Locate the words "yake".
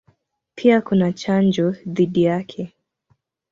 2.23-2.73